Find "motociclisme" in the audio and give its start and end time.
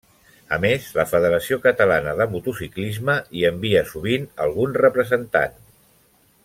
2.33-3.19